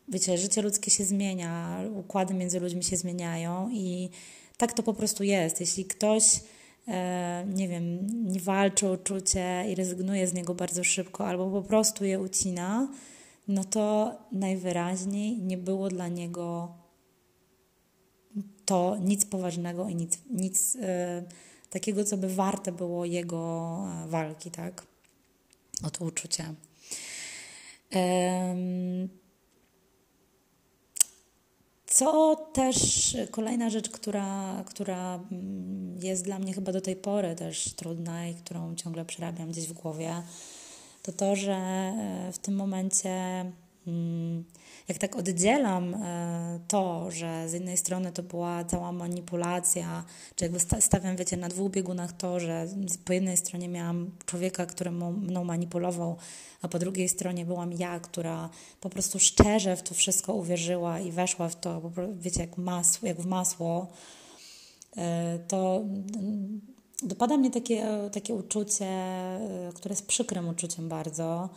Wiecie, 0.08 0.38
życie 0.38 0.62
ludzkie 0.62 0.91
się 0.91 1.05
zmienia, 1.05 1.79
układy 1.96 2.34
między 2.34 2.60
ludźmi 2.60 2.84
się 2.84 2.98
zmieniają 2.98 3.70
i 3.70 4.10
tak 4.58 4.74
to 4.74 4.84
po 4.84 4.93
prostu 4.93 5.24
jest. 5.24 5.60
Jeśli 5.60 5.86
ktoś 5.86 6.24
nie 7.55 7.67
wiem, 7.67 8.07
nie 8.31 8.39
walczy 8.39 8.87
o 8.87 8.91
uczucie 8.91 9.65
i 9.71 9.75
rezygnuje 9.75 10.27
z 10.27 10.33
niego 10.33 10.55
bardzo 10.55 10.83
szybko, 10.83 11.27
albo 11.27 11.61
po 11.61 11.67
prostu 11.67 12.05
je 12.05 12.19
ucina, 12.19 12.87
no 13.47 13.63
to 13.63 14.15
najwyraźniej 14.31 15.37
nie 15.37 15.57
było 15.57 15.89
dla 15.89 16.07
niego 16.07 16.73
to 18.65 18.97
nic 19.01 19.25
poważnego 19.25 19.89
i 19.89 19.95
nic, 19.95 20.19
nic 20.29 20.77
e, 20.81 21.23
takiego, 21.69 22.03
co 22.03 22.17
by 22.17 22.29
warte 22.29 22.71
było 22.71 23.05
jego 23.05 23.77
e, 24.05 24.07
walki, 24.07 24.51
tak? 24.51 24.85
O 25.83 25.89
to 25.89 26.05
uczucie. 26.05 26.53
Co 31.93 32.35
też 32.35 33.17
kolejna 33.31 33.69
rzecz, 33.69 33.89
która, 33.89 34.63
która 34.65 35.19
mm, 35.31 35.97
jest 36.01 36.23
dla 36.23 36.39
mnie 36.39 36.53
chyba 36.53 36.71
do 36.71 36.81
tej 36.81 36.95
pory 36.95 37.35
też 37.35 37.73
trudna 37.73 38.27
i 38.27 38.35
którą 38.35 38.75
ciągle 38.75 39.05
przerabiam 39.05 39.51
gdzieś 39.51 39.67
w 39.67 39.73
głowie, 39.73 40.13
to 41.03 41.12
to, 41.12 41.35
że 41.35 41.53
e, 41.53 42.29
w 42.33 42.38
tym 42.38 42.55
momencie, 42.55 43.45
mm, 43.88 44.43
jak 44.87 44.97
tak 44.97 45.15
oddzielam 45.15 45.93
e, 45.93 46.59
to, 46.67 47.11
że 47.11 47.49
z 47.49 47.53
jednej 47.53 47.77
strony 47.77 48.11
to 48.11 48.23
była 48.23 48.63
cała 48.63 48.91
manipulacja, 48.91 50.03
czy 50.35 50.45
jakby 50.45 50.59
stawiam, 50.79 51.15
wiecie, 51.15 51.37
na 51.37 51.49
dwóch 51.49 51.71
biegunach 51.71 52.13
to, 52.13 52.39
że 52.39 52.67
po 53.05 53.13
jednej 53.13 53.37
stronie 53.37 53.67
miałam 53.67 54.11
człowieka, 54.25 54.65
który 54.65 54.91
mną 54.91 55.43
manipulował, 55.43 56.17
a 56.61 56.67
po 56.67 56.79
drugiej 56.79 57.09
stronie 57.09 57.45
byłam 57.45 57.73
ja, 57.73 57.99
która 57.99 58.49
po 58.81 58.89
prostu 58.89 59.19
szczerze 59.19 59.75
w 59.75 59.83
to 59.83 59.93
wszystko 59.93 60.33
uwierzyła 60.33 60.99
i 60.99 61.11
weszła 61.11 61.49
w 61.49 61.59
to, 61.59 61.81
wiecie, 62.19 62.41
jak, 62.41 62.57
masło, 62.57 63.07
jak 63.07 63.21
w 63.21 63.25
masło, 63.25 63.87
e, 64.97 65.39
to 65.47 65.81
dopada 67.03 67.37
mnie 67.37 67.51
takie, 67.51 68.09
takie 68.11 68.33
uczucie, 68.33 68.85
e, 68.85 69.71
które 69.75 69.93
jest 69.93 70.07
przykrym 70.07 70.49
uczuciem 70.49 70.89
bardzo, 70.89 71.49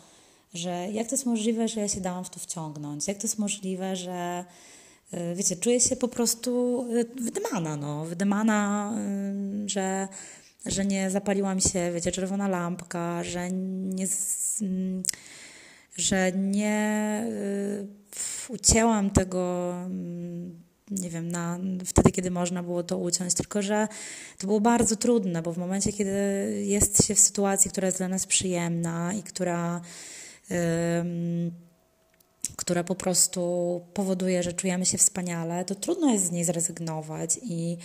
że 0.57 0.89
jak 0.93 1.07
to 1.09 1.15
jest 1.15 1.27
możliwe, 1.27 1.69
że 1.69 1.81
ja 1.81 1.89
się 1.89 2.01
dałam 2.01 2.25
w 2.25 2.31
to 2.31 2.41
wciągnąć? 2.41 3.09
Jak 3.09 3.17
to 3.17 3.23
jest 3.23 3.39
możliwe, 3.39 3.97
że 3.97 4.45
e, 5.13 5.35
wiecie, 5.35 5.57
czuję 5.57 5.81
się 5.81 5.97
po 5.97 6.09
prostu 6.09 6.85
wydymana, 7.21 7.77
no, 7.77 8.05
wydymana, 8.05 8.93
że 9.67 10.09
że 10.67 10.85
nie 10.85 11.11
zapaliła 11.11 11.55
mi 11.55 11.63
się, 11.63 11.93
wiecie, 11.95 12.13
czerwona 12.13 12.49
lampka, 12.49 13.25
że 13.25 13.51
nie, 13.51 14.07
że 15.97 16.33
nie 16.33 17.25
y, 17.31 17.87
ucięłam 18.49 19.11
tego, 19.11 19.73
mm, 19.87 20.63
nie 20.91 21.11
wiem, 21.11 21.29
na, 21.29 21.59
wtedy, 21.85 22.11
kiedy 22.11 22.31
można 22.31 22.63
było 22.63 22.83
to 22.83 22.99
uciąć, 22.99 23.35
tylko 23.35 23.63
że 23.63 23.89
to 24.39 24.47
było 24.47 24.61
bardzo 24.61 24.97
trudne, 24.97 25.43
bo 25.43 25.53
w 25.53 25.59
momencie, 25.59 25.93
kiedy 25.93 26.13
jest 26.67 27.07
się 27.07 27.15
w 27.15 27.21
sytuacji, 27.21 27.71
która 27.71 27.87
jest 27.87 27.99
dla 27.99 28.09
nas 28.09 28.27
przyjemna 28.27 29.13
i 29.13 29.23
która. 29.23 29.81
Która 32.57 32.85
po 32.85 32.95
prostu 32.95 33.41
powoduje, 33.95 34.43
że 34.43 34.53
czujemy 34.53 34.87
się 34.87 34.99
wspaniale, 34.99 35.65
to 35.65 35.75
trudno 35.75 36.13
jest 36.13 36.25
z 36.25 36.31
niej 36.31 36.45
zrezygnować 36.45 37.39
i 37.43 37.77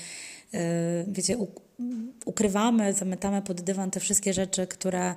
wiecie, 1.08 1.38
ukrywamy, 2.26 2.94
zamytamy 2.94 3.42
pod 3.42 3.62
dywan 3.62 3.92
te 3.92 4.00
wszystkie 4.00 4.34
rzeczy, 4.34 4.68
które 4.68 5.16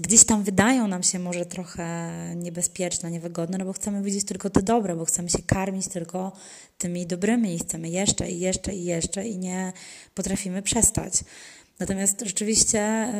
gdzieś 0.00 0.24
tam 0.24 0.42
wydają 0.42 0.88
nam 0.88 1.02
się 1.02 1.18
może 1.18 1.46
trochę 1.46 2.10
niebezpieczne, 2.36 3.10
niewygodne, 3.10 3.58
no 3.58 3.64
bo 3.64 3.72
chcemy 3.72 4.02
widzieć 4.02 4.24
tylko 4.24 4.50
te 4.50 4.62
dobre, 4.62 4.96
bo 4.96 5.04
chcemy 5.04 5.30
się 5.30 5.42
karmić 5.46 5.88
tylko 5.88 6.32
tymi 6.78 7.06
dobrymi 7.06 7.54
i 7.54 7.58
chcemy 7.58 7.88
jeszcze 7.88 8.30
i 8.30 8.40
jeszcze 8.40 8.74
i 8.74 8.84
jeszcze 8.84 9.26
i 9.28 9.38
nie 9.38 9.72
potrafimy 10.14 10.62
przestać. 10.62 11.12
Natomiast 11.78 12.20
rzeczywiście 12.20 13.12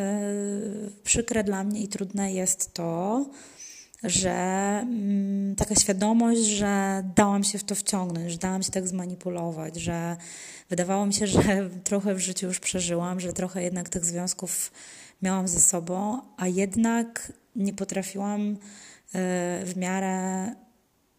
yy, 0.82 0.92
przykre 1.04 1.44
dla 1.44 1.64
mnie 1.64 1.80
i 1.80 1.88
trudne 1.88 2.32
jest 2.32 2.74
to, 2.74 3.26
że 4.02 4.30
mm, 4.82 5.56
taka 5.56 5.74
świadomość, 5.74 6.40
że 6.40 7.02
dałam 7.16 7.44
się 7.44 7.58
w 7.58 7.64
to 7.64 7.74
wciągnąć, 7.74 8.32
że 8.32 8.38
dałam 8.38 8.62
się 8.62 8.70
tak 8.70 8.88
zmanipulować, 8.88 9.76
że 9.76 10.16
wydawało 10.70 11.06
mi 11.06 11.14
się, 11.14 11.26
że 11.26 11.40
trochę 11.84 12.14
w 12.14 12.18
życiu 12.18 12.46
już 12.46 12.60
przeżyłam, 12.60 13.20
że 13.20 13.32
trochę 13.32 13.62
jednak 13.62 13.88
tych 13.88 14.04
związków 14.04 14.72
miałam 15.22 15.48
ze 15.48 15.60
sobą, 15.60 16.20
a 16.36 16.46
jednak 16.48 17.32
nie 17.56 17.72
potrafiłam 17.72 18.40
e, 18.50 18.56
w 19.64 19.72
miarę 19.76 20.54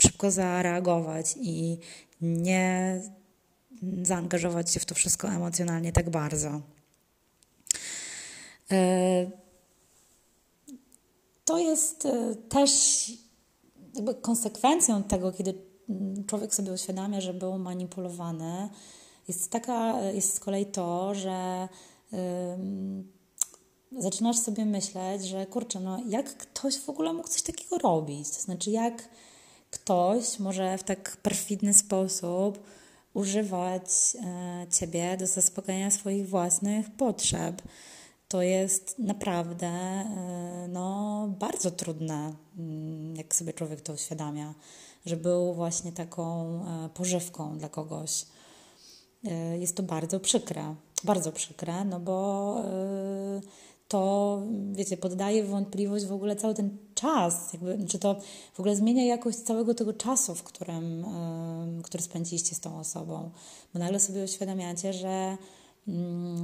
szybko 0.02 0.32
zareagować 0.32 1.36
i 1.42 1.78
nie 2.22 3.02
zaangażować 4.02 4.72
się 4.72 4.80
w 4.80 4.86
to 4.86 4.96
wszystko 4.96 5.30
emocjonalnie 5.30 5.92
tak 5.92 6.10
bardzo. 6.10 6.62
E, 8.72 9.32
to 11.46 11.60
jest 11.60 12.06
e, 12.06 12.36
też 12.36 12.72
jakby 13.96 14.16
konsekwencją 14.16 15.04
tego, 15.04 15.32
kiedy 15.32 15.54
człowiek 16.28 16.56
sobie 16.56 16.74
uświadamia, 16.74 17.22
że 17.22 17.34
był 17.34 17.58
manipulowany, 17.58 18.70
jest 19.28 19.52
taka, 19.52 20.02
jest 20.02 20.34
z 20.34 20.40
kolei 20.40 20.66
to, 20.66 21.16
że 21.16 21.68
zaczynasz 23.98 24.38
sobie 24.38 24.66
myśleć, 24.66 25.24
że 25.24 25.46
kurczę, 25.46 25.80
no 25.80 26.00
jak 26.08 26.38
ktoś 26.38 26.78
w 26.80 26.90
ogóle 26.90 27.14
mógł 27.14 27.28
coś 27.28 27.42
takiego 27.42 27.78
robić? 27.78 28.30
To 28.30 28.42
znaczy, 28.42 28.72
jak 28.72 29.10
ktoś 29.72 30.40
może 30.40 30.78
w 30.78 30.84
tak 30.84 31.18
perfidny 31.18 31.74
sposób 31.74 32.60
używać 33.14 33.86
e, 34.26 34.68
ciebie 34.72 35.18
do 35.18 35.28
zaspokojenia 35.28 35.92
swoich 35.92 36.30
własnych 36.30 36.92
potrzeb. 36.92 37.62
To 38.30 38.42
jest 38.42 39.00
naprawdę 39.00 39.68
e, 39.68 40.68
no, 40.68 41.28
bardzo 41.40 41.72
trudne, 41.72 42.34
mm, 42.58 43.16
jak 43.16 43.36
sobie 43.36 43.54
człowiek 43.54 43.82
to 43.82 43.94
uświadamia, 43.94 44.54
że 45.06 45.18
był 45.18 45.54
właśnie 45.54 45.92
taką 45.92 46.46
e, 46.86 46.90
pożywką 46.90 47.58
dla 47.58 47.70
kogoś. 47.70 48.26
Jest 49.60 49.76
to 49.76 49.84
bardzo 49.84 50.20
przykre, 50.20 50.76
bardzo 51.04 51.32
przykre, 51.32 51.86
no 51.86 52.00
bo 52.00 52.56
to, 53.88 54.42
wiecie, 54.72 54.98
poddaje 54.98 55.44
wątpliwość 55.44 56.06
w 56.06 56.12
ogóle 56.12 56.36
cały 56.36 56.54
ten 56.54 56.78
czas, 56.96 57.54
jakby, 57.54 57.86
czy 57.88 58.00
to 58.00 58.16
w 58.54 58.60
ogóle 58.60 58.76
zmienia 58.76 59.06
jakość 59.06 59.38
całego 59.38 59.74
tego 59.74 59.94
czasu, 59.94 60.36
w 60.36 60.44
którym, 60.44 61.06
który 61.84 62.04
spędziliście 62.04 62.56
z 62.56 62.60
tą 62.60 62.80
osobą. 62.80 63.32
Bo 63.74 63.80
nagle 63.80 64.00
sobie 64.00 64.24
uświadamiacie, 64.24 64.94
że 64.94 65.38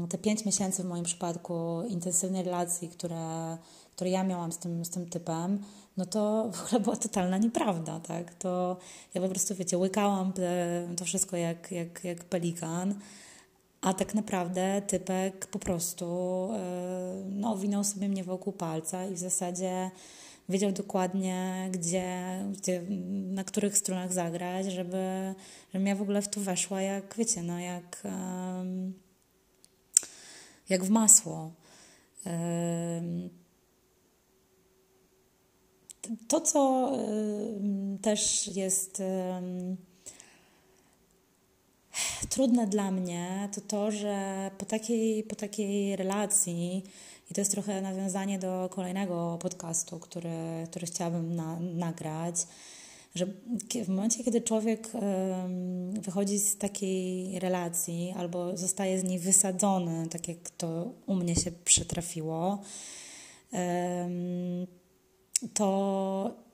te 0.10 0.18
pięć 0.18 0.46
miesięcy 0.46 0.84
w 0.84 0.86
moim 0.86 1.04
przypadku 1.04 1.84
intensywnej 1.88 2.44
relacji, 2.44 2.90
które, 2.90 3.58
które 3.96 4.10
ja 4.10 4.24
miałam 4.24 4.52
z 4.52 4.58
tym, 4.58 4.86
z 4.86 4.90
tym 4.90 5.10
typem, 5.10 5.60
no 5.98 6.06
to 6.06 6.44
w 6.54 6.66
ogóle 6.66 6.82
była 6.82 6.96
totalna 6.96 7.38
nieprawda, 7.38 8.00
tak? 8.00 8.34
To 8.34 8.78
ja 9.14 9.22
po 9.22 9.30
prostu, 9.30 9.56
wiecie, 9.56 9.78
łykałam 9.78 10.34
to 10.98 11.06
wszystko 11.06 11.38
jak, 11.38 11.72
jak, 11.72 12.04
jak 12.04 12.24
pelikan, 12.24 12.96
a 13.82 13.94
tak 13.94 14.16
naprawdę 14.16 14.82
typek 14.88 15.48
po 15.48 15.60
prostu 15.60 16.06
e, 16.54 17.24
no, 17.30 17.52
owinął 17.52 17.84
sobie 17.84 18.10
mnie 18.10 18.24
wokół 18.24 18.54
palca 18.54 19.06
i 19.06 19.14
w 19.14 19.18
zasadzie 19.18 19.92
wiedział 20.50 20.72
dokładnie, 20.72 21.70
gdzie, 21.72 22.40
gdzie 22.58 22.82
na 23.34 23.44
których 23.44 23.78
stronach 23.78 24.14
zagrać, 24.14 24.66
żeby, 24.66 25.34
żebym 25.74 25.88
ja 25.88 25.96
w 25.96 26.02
ogóle 26.02 26.22
w 26.22 26.28
to 26.28 26.40
weszła, 26.40 26.82
jak 26.82 27.16
wiecie, 27.18 27.44
no 27.44 27.60
jak, 27.60 28.04
jak 30.69 30.84
w 30.84 30.89
masło. 30.89 31.51
To, 36.27 36.41
co 36.41 36.91
też 38.01 38.48
jest 38.55 39.01
trudne 42.29 42.67
dla 42.67 42.91
mnie, 42.91 43.50
to 43.55 43.62
to, 43.62 43.91
że 43.91 44.51
po 44.57 44.65
takiej, 44.65 45.24
po 45.24 45.36
takiej 45.36 45.95
relacji, 45.95 46.84
i 47.31 47.34
to 47.34 47.41
jest 47.41 47.51
trochę 47.51 47.81
nawiązanie 47.81 48.39
do 48.39 48.69
kolejnego 48.72 49.38
podcastu, 49.41 50.00
który, 50.00 50.67
który 50.69 50.88
chciałabym 50.88 51.36
na, 51.36 51.60
nagrać, 51.60 52.36
że 53.15 53.25
w 53.86 53.89
momencie, 53.89 54.24
kiedy 54.24 54.41
człowiek 54.41 54.91
wychodzi 56.01 56.39
z 56.39 56.58
takiej 56.58 57.39
relacji 57.39 58.13
albo 58.17 58.58
zostaje 58.58 58.99
z 58.99 59.04
niej 59.04 59.19
wysadzony, 59.19 60.08
tak 60.10 60.28
jak 60.28 60.49
to 60.58 60.93
u 61.06 61.15
mnie 61.15 61.36
się 61.36 61.51
przytrafiło, 61.51 62.62
to 65.54 66.45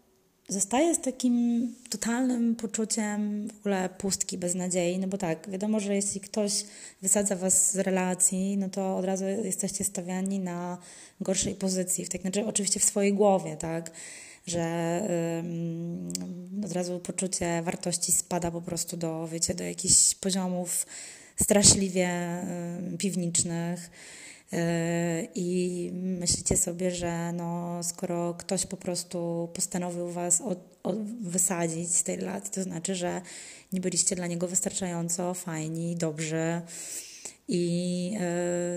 zostaje 0.47 0.95
z 0.95 1.01
takim 1.01 1.67
totalnym 1.89 2.55
poczuciem 2.55 3.47
w 3.47 3.59
ogóle 3.59 3.89
pustki, 3.89 4.37
beznadziei, 4.37 4.99
no 4.99 5.07
bo 5.07 5.17
tak, 5.17 5.49
wiadomo, 5.49 5.79
że 5.79 5.95
jeśli 5.95 6.21
ktoś 6.21 6.65
wysadza 7.01 7.35
was 7.35 7.71
z 7.71 7.75
relacji, 7.75 8.57
no 8.57 8.69
to 8.69 8.97
od 8.97 9.05
razu 9.05 9.25
jesteście 9.25 9.83
stawiani 9.83 10.39
na 10.39 10.77
gorszej 11.21 11.55
pozycji, 11.55 12.05
w 12.05 12.09
tak, 12.09 12.21
znaczy 12.21 12.45
oczywiście 12.45 12.79
w 12.79 12.83
swojej 12.83 13.13
głowie, 13.13 13.57
tak, 13.57 13.91
że 14.47 15.01
od 16.65 16.71
razu 16.71 16.99
poczucie 16.99 17.61
wartości 17.61 18.11
spada 18.11 18.51
po 18.51 18.61
prostu 18.61 18.97
do, 18.97 19.27
wiecie, 19.27 19.53
do 19.53 19.63
jakichś 19.63 20.15
poziomów 20.15 20.85
straszliwie 21.35 22.09
um, 22.09 22.97
piwniczych, 22.97 23.89
Yy, 24.51 25.27
i 25.35 25.89
myślicie 25.93 26.57
sobie, 26.57 26.91
że 26.91 27.33
no, 27.33 27.79
skoro 27.83 28.33
ktoś 28.33 28.65
po 28.65 28.77
prostu 28.77 29.49
postanowił 29.53 30.09
was 30.09 30.41
od, 30.41 30.59
od 30.83 31.03
wysadzić 31.21 31.95
z 31.95 32.03
tej 32.03 32.15
relacji, 32.15 32.51
to 32.51 32.63
znaczy, 32.63 32.95
że 32.95 33.21
nie 33.73 33.81
byliście 33.81 34.15
dla 34.15 34.27
niego 34.27 34.47
wystarczająco 34.47 35.33
fajni, 35.33 35.95
dobrzy 35.95 36.61
i 37.53 38.11
yy, 38.11 38.19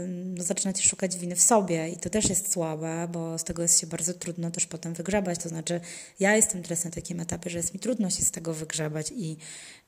no, 0.09 0.45
zaczynacie 0.45 0.83
szukać 0.83 1.19
winy 1.19 1.37
w 1.37 1.43
sobie 1.43 1.89
i 1.89 1.97
to 1.97 2.11
też 2.11 2.29
jest 2.29 2.53
słabe, 2.53 3.09
bo 3.13 3.39
z 3.39 3.45
tego 3.45 3.63
jest 3.63 3.81
się 3.81 3.87
bardzo 3.87 4.15
trudno 4.15 4.51
też 4.51 4.67
potem 4.67 4.95
wygrzebać, 4.95 5.39
to 5.39 5.49
znaczy 5.49 5.81
ja 6.21 6.37
jestem 6.37 6.63
teraz 6.63 6.85
na 6.85 6.91
takim 6.91 7.21
etapie, 7.21 7.51
że 7.51 7.59
jest 7.59 7.75
mi 7.75 7.81
trudno 7.81 8.11
się 8.11 8.25
z 8.25 8.31
tego 8.31 8.55
wygrzebać 8.55 9.13
i, 9.13 9.37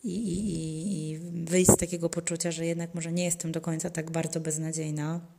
i, 0.05 0.11
i, 0.11 1.11
i 1.11 1.19
wyjść 1.45 1.71
z 1.71 1.77
takiego 1.77 2.09
poczucia, 2.09 2.51
że 2.51 2.67
jednak 2.67 2.95
może 2.95 3.13
nie 3.13 3.25
jestem 3.25 3.53
do 3.53 3.61
końca 3.61 3.91
tak 3.91 4.11
bardzo 4.11 4.41
beznadziejna. 4.41 5.36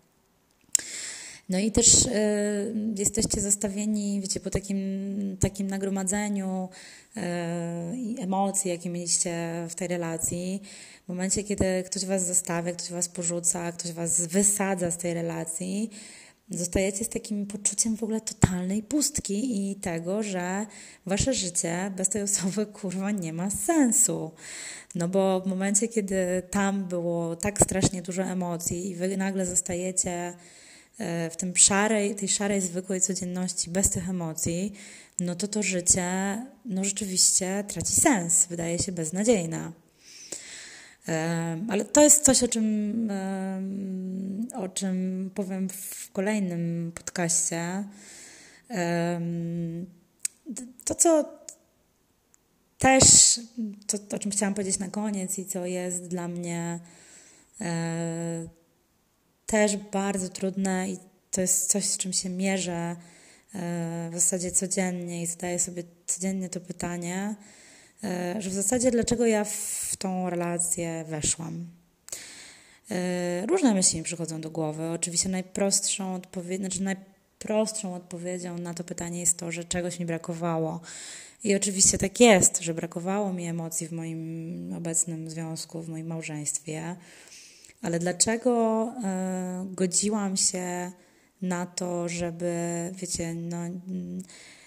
No 1.50 1.60
i 1.60 1.72
też 1.72 2.06
y, 2.06 2.10
jesteście 2.98 3.42
zostawieni, 3.42 4.22
wiecie, 4.22 4.40
po 4.40 4.50
takim, 4.50 5.38
takim 5.40 5.68
nagromadzeniu 5.68 6.70
y, 7.18 7.22
emocji, 8.22 8.72
jakie 8.72 8.90
mieliście 8.90 9.66
w 9.70 9.76
tej 9.76 9.88
relacji. 9.88 10.62
W 11.06 11.08
momencie, 11.10 11.44
kiedy 11.44 11.84
ktoś 11.86 12.06
was 12.06 12.26
zostawia, 12.28 12.72
ktoś 12.72 12.90
was 12.90 13.10
porzuca, 13.10 13.72
ktoś 13.72 13.92
was 13.92 14.28
wysadza 14.28 14.92
z 14.92 14.98
tej 14.98 15.14
relacji, 15.14 15.90
zostajecie 16.50 17.06
z 17.06 17.10
takim 17.10 17.46
poczuciem 17.46 17.98
w 17.98 18.04
ogóle 18.04 18.22
totalnej 18.22 18.84
pustki 18.84 19.72
i 19.72 19.76
tego, 19.76 20.24
że 20.24 20.66
wasze 21.06 21.34
życie 21.34 21.92
bez 21.98 22.10
tej 22.10 22.22
osoby 22.22 22.66
kurwa 22.82 23.12
nie 23.12 23.34
ma 23.34 23.50
sensu. 23.50 24.32
No 24.96 25.08
bo 25.08 25.42
w 25.42 25.48
momencie, 25.48 25.88
kiedy 25.88 26.44
tam 26.52 26.86
było 26.86 27.36
tak 27.36 27.62
strasznie 27.62 28.02
dużo 28.02 28.24
emocji 28.24 28.90
i 28.90 28.96
wy 28.96 29.18
nagle 29.18 29.46
zostajecie 29.46 30.10
E, 30.10 30.34
w 31.00 31.34
tym 31.38 31.58
szarej, 31.58 32.16
tej 32.16 32.28
szarej, 32.28 32.62
zwykłej 32.62 33.02
codzienności, 33.02 33.70
bez 33.70 33.90
tych 33.90 34.10
emocji, 34.10 34.74
no 35.20 35.36
to 35.36 35.48
to 35.48 35.64
życie 35.64 36.42
no 36.66 36.84
rzeczywiście 36.84 37.64
traci 37.68 37.94
sens, 37.94 38.46
wydaje 38.46 38.80
się 38.80 38.92
beznadziejne. 38.92 39.72
E, 41.08 41.58
ale 41.70 41.86
to 41.86 42.04
jest 42.04 42.24
coś, 42.24 42.44
o 42.44 42.48
czym, 42.48 43.08
e, 43.12 43.62
o 44.56 44.70
czym 44.70 45.32
powiem 45.36 45.70
w 45.70 46.12
kolejnym 46.12 46.92
podcaście. 46.96 47.84
To, 50.86 50.96
co 50.96 51.40
też, 52.78 53.04
to, 53.88 54.16
o 54.16 54.20
czym 54.20 54.32
chciałam 54.32 54.54
powiedzieć 54.54 54.80
na 54.80 54.90
koniec 54.90 55.40
i 55.40 55.46
co 55.46 55.66
jest 55.66 56.08
dla 56.08 56.28
mnie 56.28 56.80
też 59.48 59.78
bardzo 59.78 60.30
trudne 60.30 60.90
i 60.90 60.98
to 61.32 61.42
jest 61.42 61.72
coś, 61.72 61.86
z 61.86 61.98
czym 61.98 62.14
się 62.14 62.30
mierzę 62.30 62.96
e, 63.56 64.10
w 64.12 64.14
zasadzie 64.14 64.52
codziennie 64.52 65.22
i 65.22 65.26
zadaję 65.26 65.60
sobie 65.60 65.84
codziennie 66.08 66.50
to 66.50 66.60
pytanie, 66.60 67.36
e, 68.04 68.36
że 68.40 68.50
w 68.50 68.54
zasadzie 68.54 68.92
dlaczego 68.92 69.26
ja 69.26 69.44
w 69.44 69.96
tą 70.00 70.30
relację 70.30 71.06
weszłam. 71.08 71.68
E, 72.92 73.46
różne 73.46 73.74
myśli 73.74 73.98
mi 73.98 74.04
przychodzą 74.04 74.42
do 74.42 74.50
głowy. 74.50 74.90
Oczywiście 74.90 75.30
najprostszą, 75.30 76.16
odpowiedź, 76.16 76.60
znaczy 76.60 76.84
najprostszą 76.84 77.96
odpowiedzią 77.96 78.58
na 78.58 78.74
to 78.74 78.84
pytanie 78.84 79.20
jest 79.20 79.38
to, 79.38 79.52
że 79.52 79.64
czegoś 79.64 80.00
mi 80.00 80.06
brakowało. 80.06 80.82
I 81.44 81.56
oczywiście 81.56 81.98
tak 81.98 82.20
jest, 82.20 82.60
że 82.62 82.74
brakowało 82.74 83.34
mi 83.34 83.48
emocji 83.48 83.88
w 83.88 83.92
moim 83.92 84.74
obecnym 84.78 85.30
związku, 85.30 85.82
w 85.82 85.90
moim 85.90 86.08
małżeństwie. 86.08 86.96
Ale 87.82 88.00
dlaczego 88.00 88.84
y, 89.72 89.76
godziłam 89.76 90.38
się 90.38 90.92
na 91.42 91.66
to, 91.66 92.10
żeby, 92.10 92.54
wiecie, 92.94 93.34
no, 93.34 93.58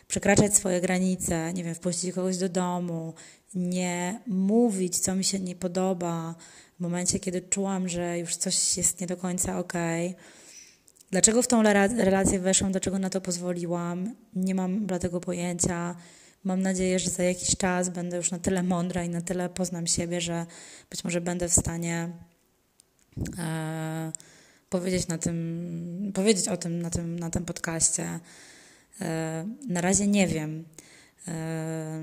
przekraczać 0.09 0.57
swoje 0.57 0.81
granice, 0.81 1.53
nie 1.53 1.64
wiem, 1.64 1.75
wpuścić 1.75 2.14
kogoś 2.14 2.38
do 2.38 2.49
domu, 2.49 3.14
nie 3.55 4.20
mówić, 4.27 4.99
co 4.99 5.14
mi 5.14 5.25
się 5.25 5.40
nie 5.40 5.57
podoba 5.57 6.35
w 6.79 6.81
momencie, 6.81 7.20
kiedy 7.20 7.40
czułam, 7.40 7.88
że 7.88 8.18
już 8.18 8.37
coś 8.37 8.77
jest 8.77 9.01
nie 9.01 9.07
do 9.07 9.16
końca 9.16 9.59
okej. 9.59 10.09
Okay. 10.09 10.20
Dlaczego 11.11 11.42
w 11.42 11.46
tą 11.46 11.62
relację 11.96 12.38
weszłam, 12.38 12.73
dlaczego 12.73 12.99
na 12.99 13.11
to 13.11 13.20
pozwoliłam, 13.20 14.14
nie 14.35 14.55
mam 14.55 14.87
dla 14.87 14.99
tego 14.99 15.20
pojęcia. 15.20 15.96
Mam 16.44 16.62
nadzieję, 16.62 16.99
że 16.99 17.11
za 17.11 17.23
jakiś 17.23 17.57
czas 17.57 17.88
będę 17.88 18.16
już 18.16 18.31
na 18.31 18.38
tyle 18.38 18.62
mądra 18.62 19.05
i 19.05 19.09
na 19.09 19.20
tyle 19.20 19.49
poznam 19.49 19.87
siebie, 19.87 20.20
że 20.20 20.46
być 20.90 21.05
może 21.05 21.20
będę 21.20 21.49
w 21.49 21.53
stanie 21.53 21.94
e, 21.94 22.30
powiedzieć, 24.70 25.09
na 25.09 25.18
tym, 25.18 26.12
powiedzieć 26.14 26.49
o 26.49 26.57
tym 26.57 26.83
na 26.83 26.90
tym, 26.90 27.18
na 27.18 27.31
tym 27.31 27.44
podcaście. 27.44 28.20
E, 29.01 29.46
na 29.68 29.81
razie 29.81 30.07
nie 30.07 30.29
wiem. 30.29 30.64
E, 31.29 32.03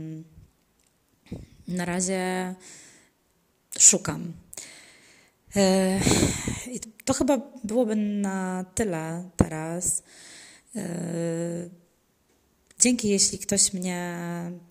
na 1.67 1.85
razie 1.85 2.55
szukam. 3.79 4.33
E, 5.55 5.99
to 7.05 7.13
chyba 7.13 7.41
byłoby 7.63 7.95
na 7.95 8.65
tyle 8.75 9.29
teraz. 9.35 10.03
Dzięki, 12.79 13.09
jeśli 13.09 13.39
ktoś 13.39 13.73
mnie 13.73 14.17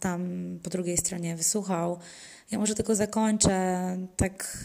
tam 0.00 0.30
po 0.62 0.70
drugiej 0.70 0.96
stronie 0.96 1.36
wysłuchał. 1.36 1.98
Ja 2.50 2.58
może 2.58 2.74
tylko 2.74 2.94
zakończę 2.94 3.96
tak, 4.16 4.58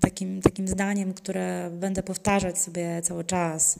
takim, 0.00 0.42
takim 0.42 0.68
zdaniem, 0.68 1.14
które 1.14 1.70
będę 1.72 2.02
powtarzać 2.02 2.58
sobie 2.58 3.02
cały 3.02 3.24
czas. 3.24 3.78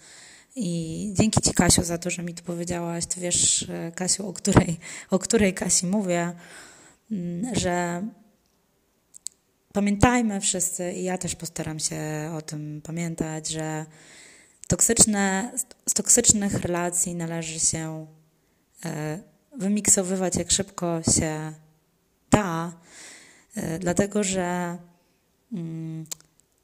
I 0.56 1.12
dzięki 1.16 1.40
Ci, 1.40 1.54
Kasiu, 1.54 1.84
za 1.84 1.98
to, 1.98 2.10
że 2.10 2.22
mi 2.22 2.34
tu 2.34 2.44
powiedziałaś. 2.44 3.06
Ty 3.06 3.20
wiesz, 3.20 3.70
Kasiu, 3.94 4.28
o 4.28 4.32
której, 4.32 4.78
o 5.10 5.18
której 5.18 5.54
Kasi 5.54 5.86
mówię, 5.86 6.32
mm, 7.10 7.54
że 7.54 8.02
pamiętajmy 9.72 10.40
wszyscy, 10.40 10.92
i 10.92 11.04
ja 11.04 11.18
też 11.18 11.34
postaram 11.36 11.78
się 11.78 11.98
o 12.38 12.42
tym 12.42 12.80
pamiętać, 12.84 13.48
że 13.48 13.86
toksyczne, 14.68 15.52
z 15.88 15.94
toksycznych 15.94 16.54
relacji 16.54 17.14
należy 17.14 17.60
się 17.60 18.06
e, 18.84 19.18
wymiksowywać 19.56 20.36
jak 20.36 20.50
szybko 20.50 21.00
się 21.16 21.52
da, 22.30 22.72
e, 23.56 23.78
dlatego 23.78 24.24
że 24.24 24.78
mm, 25.52 26.06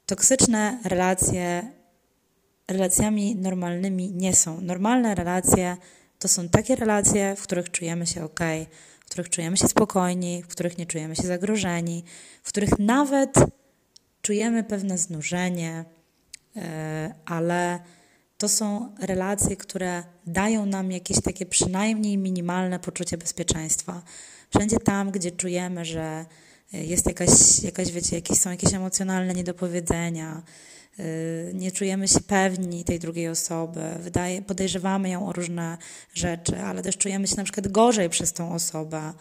toksyczne 0.05 0.79
relacje 0.83 1.71
relacjami 2.67 3.35
normalnymi 3.35 4.11
nie 4.11 4.35
są. 4.35 4.61
Normalne 4.61 5.15
relacje 5.15 5.77
to 6.19 6.27
są 6.27 6.49
takie 6.49 6.75
relacje, 6.75 7.35
w 7.35 7.41
których 7.41 7.71
czujemy 7.71 8.07
się 8.07 8.23
ok, 8.23 8.39
w 8.99 9.05
których 9.05 9.29
czujemy 9.29 9.57
się 9.57 9.67
spokojni, 9.67 10.43
w 10.43 10.47
których 10.47 10.77
nie 10.77 10.85
czujemy 10.85 11.15
się 11.15 11.23
zagrożeni, 11.23 12.03
w 12.43 12.49
których 12.49 12.79
nawet 12.79 13.33
czujemy 14.21 14.63
pewne 14.63 14.97
znużenie, 14.97 15.85
e, 16.55 17.15
ale 17.25 17.79
to 18.37 18.49
są 18.49 18.95
relacje, 19.01 19.57
które 19.57 20.03
dają 20.25 20.65
nam 20.65 20.91
jakieś 20.91 21.21
takie 21.21 21.45
przynajmniej 21.45 22.17
minimalne 22.17 22.79
poczucie 22.79 23.17
bezpieczeństwa. 23.17 24.01
Wszędzie 24.49 24.79
tam, 24.79 25.11
gdzie 25.11 25.31
czujemy, 25.31 25.85
że 25.85 26.25
jest 26.73 27.05
jakaś, 27.05 27.29
jakaś 27.63 27.91
wiecie, 27.91 28.15
jakieś, 28.15 28.39
są 28.39 28.49
jakieś 28.49 28.73
emocjonalne 28.73 29.33
niedopowiedzenia, 29.33 30.43
Y, 30.99 31.51
nie 31.53 31.71
czujemy 31.71 32.07
się 32.07 32.19
pewni 32.19 32.83
tej 32.83 32.99
drugiej 32.99 33.27
osoby, 33.27 33.81
wydaje, 33.99 34.41
podejrzewamy 34.41 35.09
ją 35.09 35.27
o 35.27 35.33
różne 35.33 35.77
rzeczy, 36.13 36.59
ale 36.59 36.81
też 36.81 36.97
czujemy 36.97 37.27
się 37.27 37.35
na 37.35 37.43
przykład 37.43 37.67
gorzej 37.67 38.09
przez 38.09 38.33
tą 38.33 38.53
osobę. 38.53 39.13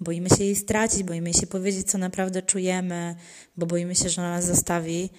Boimy 0.00 0.28
się 0.28 0.44
jej 0.44 0.56
stracić, 0.56 1.02
boimy 1.02 1.34
się 1.34 1.46
powiedzieć, 1.46 1.90
co 1.90 1.98
naprawdę 1.98 2.42
czujemy, 2.42 3.14
bo 3.56 3.66
boimy 3.66 3.94
się, 3.94 4.08
że 4.08 4.22
ona 4.22 4.30
nas 4.30 4.44
zostawi. 4.44 5.10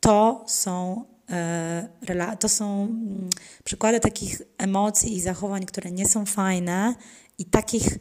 To 0.00 0.44
są, 0.48 1.04
e, 1.30 2.36
to 2.40 2.48
są 2.48 2.82
mm, 2.82 3.30
przykłady 3.64 4.00
takich 4.00 4.42
emocji 4.58 5.16
i 5.16 5.20
zachowań, 5.20 5.66
które 5.66 5.90
nie 5.90 6.08
są 6.08 6.26
fajne, 6.26 6.94
i 7.38 7.44
takich 7.44 7.98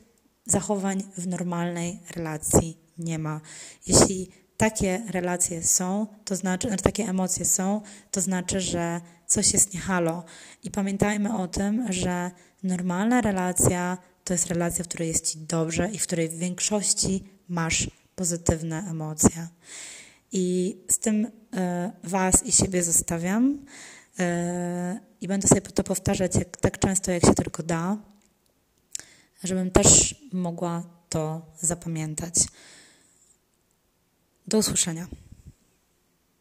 zachowań 0.47 1.03
w 1.17 1.27
normalnej 1.27 1.99
relacji 2.15 2.77
nie 2.97 3.19
ma. 3.19 3.41
Jeśli 3.87 4.29
takie 4.57 5.03
relacje 5.09 5.63
są, 5.63 6.07
to 6.25 6.35
znaczy, 6.35 6.67
znaczy 6.67 6.83
takie 6.83 7.03
emocje 7.03 7.45
są, 7.45 7.81
to 8.11 8.21
znaczy, 8.21 8.61
że 8.61 9.01
coś 9.27 9.53
jest 9.53 9.73
niehalo. 9.73 10.23
I 10.63 10.71
pamiętajmy 10.71 11.37
o 11.37 11.47
tym, 11.47 11.85
że 11.89 12.31
normalna 12.63 13.21
relacja 13.21 13.97
to 14.23 14.33
jest 14.33 14.47
relacja, 14.47 14.83
w 14.83 14.87
której 14.87 15.07
jest 15.07 15.31
ci 15.31 15.37
dobrze 15.37 15.89
i 15.91 15.97
w 15.99 16.03
której 16.03 16.29
w 16.29 16.37
większości 16.37 17.23
masz 17.49 17.89
pozytywne 18.15 18.83
emocje. 18.89 19.47
I 20.31 20.77
z 20.89 20.99
tym 20.99 21.25
y, 21.25 21.29
Was 22.03 22.45
i 22.45 22.51
siebie 22.51 22.83
zostawiam. 22.83 23.65
Y, 24.19 24.23
I 25.21 25.27
będę 25.27 25.47
sobie 25.47 25.61
to 25.61 25.83
powtarzać 25.83 26.35
jak, 26.35 26.57
tak 26.57 26.79
często, 26.79 27.11
jak 27.11 27.25
się 27.25 27.33
tylko 27.33 27.63
da, 27.63 27.97
żebym 29.43 29.71
też 29.71 30.15
mogła 30.33 30.83
to 31.09 31.45
zapamiętać. 31.59 32.35
Do 34.47 34.57
usłyszenia. 34.57 35.07